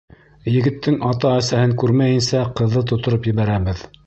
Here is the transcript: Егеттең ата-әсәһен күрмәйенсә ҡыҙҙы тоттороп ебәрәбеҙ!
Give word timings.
Егеттең 0.53 0.97
ата-әсәһен 1.09 1.77
күрмәйенсә 1.83 2.43
ҡыҙҙы 2.61 2.85
тоттороп 2.93 3.31
ебәрәбеҙ! 3.35 3.91